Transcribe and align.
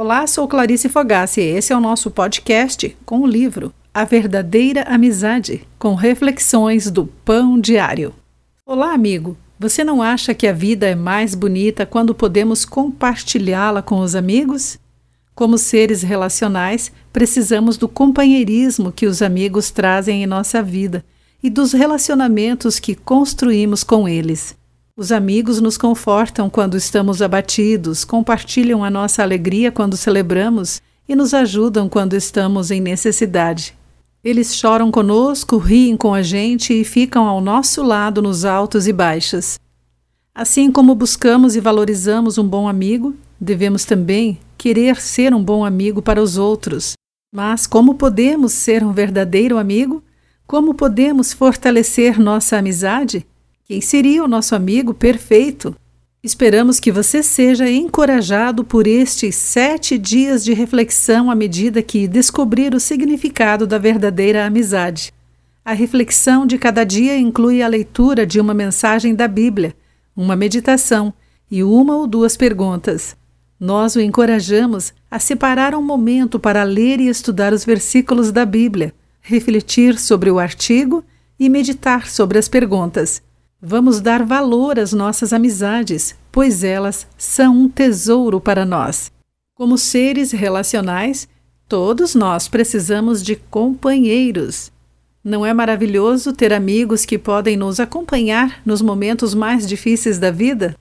Olá, 0.00 0.28
sou 0.28 0.46
Clarice 0.46 0.88
Fogassi 0.88 1.40
e 1.40 1.56
esse 1.56 1.72
é 1.72 1.76
o 1.76 1.80
nosso 1.80 2.08
podcast 2.08 2.96
com 3.04 3.18
o 3.18 3.26
livro 3.26 3.74
A 3.92 4.04
Verdadeira 4.04 4.84
Amizade, 4.84 5.66
com 5.76 5.96
reflexões 5.96 6.88
do 6.88 7.06
Pão 7.24 7.60
Diário. 7.60 8.14
Olá, 8.64 8.92
amigo. 8.94 9.36
Você 9.58 9.82
não 9.82 10.00
acha 10.00 10.32
que 10.32 10.46
a 10.46 10.52
vida 10.52 10.86
é 10.86 10.94
mais 10.94 11.34
bonita 11.34 11.84
quando 11.84 12.14
podemos 12.14 12.64
compartilhá-la 12.64 13.82
com 13.82 13.98
os 13.98 14.14
amigos? 14.14 14.78
Como 15.34 15.58
seres 15.58 16.00
relacionais, 16.02 16.92
precisamos 17.12 17.76
do 17.76 17.88
companheirismo 17.88 18.92
que 18.92 19.04
os 19.04 19.20
amigos 19.20 19.72
trazem 19.72 20.22
em 20.22 20.26
nossa 20.28 20.62
vida 20.62 21.04
e 21.42 21.50
dos 21.50 21.72
relacionamentos 21.72 22.78
que 22.78 22.94
construímos 22.94 23.82
com 23.82 24.08
eles. 24.08 24.56
Os 24.98 25.12
amigos 25.12 25.60
nos 25.60 25.78
confortam 25.78 26.50
quando 26.50 26.76
estamos 26.76 27.22
abatidos, 27.22 28.04
compartilham 28.04 28.82
a 28.82 28.90
nossa 28.90 29.22
alegria 29.22 29.70
quando 29.70 29.96
celebramos 29.96 30.82
e 31.08 31.14
nos 31.14 31.32
ajudam 31.32 31.88
quando 31.88 32.14
estamos 32.14 32.72
em 32.72 32.80
necessidade. 32.80 33.78
Eles 34.24 34.56
choram 34.56 34.90
conosco, 34.90 35.56
riem 35.56 35.96
com 35.96 36.12
a 36.12 36.20
gente 36.20 36.74
e 36.74 36.84
ficam 36.84 37.28
ao 37.28 37.40
nosso 37.40 37.80
lado 37.80 38.20
nos 38.20 38.44
altos 38.44 38.88
e 38.88 38.92
baixos. 38.92 39.56
Assim 40.34 40.68
como 40.68 40.96
buscamos 40.96 41.54
e 41.54 41.60
valorizamos 41.60 42.36
um 42.36 42.48
bom 42.48 42.66
amigo, 42.66 43.14
devemos 43.40 43.84
também 43.84 44.40
querer 44.56 45.00
ser 45.00 45.32
um 45.32 45.44
bom 45.44 45.64
amigo 45.64 46.02
para 46.02 46.20
os 46.20 46.36
outros. 46.36 46.94
Mas 47.32 47.68
como 47.68 47.94
podemos 47.94 48.52
ser 48.52 48.82
um 48.82 48.92
verdadeiro 48.92 49.58
amigo? 49.58 50.02
Como 50.44 50.74
podemos 50.74 51.32
fortalecer 51.32 52.18
nossa 52.18 52.56
amizade? 52.56 53.24
Quem 53.70 53.82
seria 53.82 54.24
o 54.24 54.28
nosso 54.28 54.54
amigo 54.54 54.94
perfeito? 54.94 55.76
Esperamos 56.24 56.80
que 56.80 56.90
você 56.90 57.22
seja 57.22 57.70
encorajado 57.70 58.64
por 58.64 58.86
estes 58.86 59.36
sete 59.36 59.98
dias 59.98 60.42
de 60.42 60.54
reflexão 60.54 61.30
à 61.30 61.34
medida 61.34 61.82
que 61.82 62.08
descobrir 62.08 62.74
o 62.74 62.80
significado 62.80 63.66
da 63.66 63.76
verdadeira 63.76 64.46
amizade. 64.46 65.12
A 65.62 65.74
reflexão 65.74 66.46
de 66.46 66.56
cada 66.56 66.82
dia 66.82 67.18
inclui 67.18 67.60
a 67.60 67.68
leitura 67.68 68.24
de 68.24 68.40
uma 68.40 68.54
mensagem 68.54 69.14
da 69.14 69.28
Bíblia, 69.28 69.76
uma 70.16 70.34
meditação 70.34 71.12
e 71.50 71.62
uma 71.62 71.94
ou 71.94 72.06
duas 72.06 72.38
perguntas. 72.38 73.14
Nós 73.60 73.94
o 73.96 74.00
encorajamos 74.00 74.94
a 75.10 75.18
separar 75.18 75.74
um 75.74 75.82
momento 75.82 76.40
para 76.40 76.62
ler 76.62 77.00
e 77.00 77.08
estudar 77.08 77.52
os 77.52 77.66
versículos 77.66 78.32
da 78.32 78.46
Bíblia, 78.46 78.94
refletir 79.20 79.98
sobre 79.98 80.30
o 80.30 80.38
artigo 80.38 81.04
e 81.38 81.50
meditar 81.50 82.08
sobre 82.08 82.38
as 82.38 82.48
perguntas. 82.48 83.27
Vamos 83.60 84.00
dar 84.00 84.24
valor 84.24 84.78
às 84.78 84.92
nossas 84.92 85.32
amizades, 85.32 86.14
pois 86.30 86.62
elas 86.62 87.08
são 87.18 87.62
um 87.62 87.68
tesouro 87.68 88.40
para 88.40 88.64
nós. 88.64 89.10
Como 89.52 89.76
seres 89.76 90.30
relacionais, 90.30 91.28
todos 91.68 92.14
nós 92.14 92.46
precisamos 92.46 93.20
de 93.20 93.34
companheiros. 93.34 94.70
Não 95.24 95.44
é 95.44 95.52
maravilhoso 95.52 96.32
ter 96.32 96.52
amigos 96.52 97.04
que 97.04 97.18
podem 97.18 97.56
nos 97.56 97.80
acompanhar 97.80 98.62
nos 98.64 98.80
momentos 98.80 99.34
mais 99.34 99.66
difíceis 99.66 100.20
da 100.20 100.30
vida? 100.30 100.76